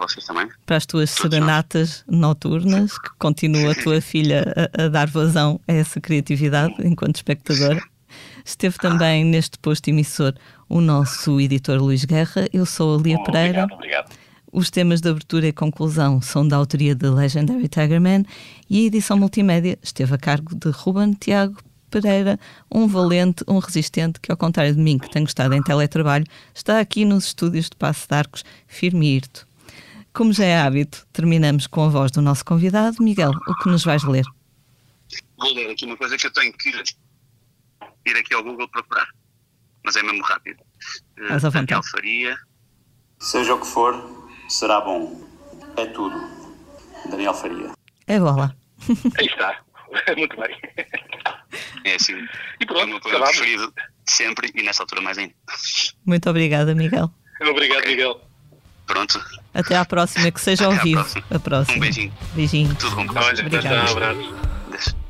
[0.65, 5.73] para as tuas serenatas noturnas, que continua a tua filha a, a, dar vazão a
[5.73, 7.83] essa criatividade enquanto espectadora.
[8.45, 10.33] Esteve também neste posto emissor
[10.69, 12.47] o nosso editor Luís Guerra.
[12.53, 13.63] Eu sou a Lia Pereira.
[13.65, 14.22] Obrigado, obrigado.
[14.53, 18.23] Os temas de abertura e conclusão são da autoria de Legendary Tigerman
[18.69, 21.57] e a edição multimédia esteve a cargo de Ruben Tiago
[21.89, 22.39] Pereira,
[22.71, 26.79] um valente, um resistente que, ao contrário de mim, que tenho estado em teletrabalho, está
[26.79, 29.47] aqui nos estúdios de Passo de Arcos, firme e irto.
[30.13, 33.01] Como já é hábito, terminamos com a voz do nosso convidado.
[33.01, 34.25] Miguel, o que nos vais ler?
[35.39, 39.07] Vou ler aqui uma coisa que eu tenho que ir aqui ao Google procurar,
[39.83, 40.63] mas é mesmo rápido.
[41.17, 41.89] Mas à vontade.
[41.89, 42.37] Faria.
[43.17, 45.21] Seja o que for, será bom.
[45.77, 46.15] É tudo.
[47.09, 47.71] Daniel Faria.
[48.07, 48.55] É bola.
[49.19, 49.59] Aí está.
[50.17, 50.57] Muito bem.
[51.83, 52.15] É assim.
[52.59, 53.73] E pronto, é o meu preferido
[54.05, 55.33] sempre e nessa altura mais ainda.
[56.05, 57.11] Muito obrigada, Miguel.
[57.41, 57.91] Obrigado, okay.
[57.91, 58.21] Miguel.
[58.85, 59.23] Pronto.
[59.53, 61.01] Até à próxima, que seja ao vivo.
[61.01, 61.25] Próxima.
[61.29, 61.77] A próxima.
[61.77, 62.13] Um beijinho.
[62.33, 62.75] Beijinho.
[62.75, 63.07] Tudo bom.
[63.15, 63.89] Olha, Obrigado.
[63.89, 64.35] Um abraço.
[64.69, 65.03] Deixa.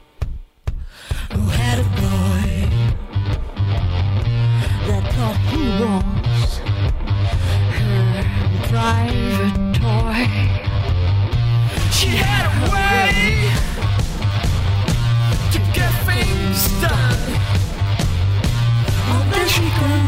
[19.54, 20.03] 试图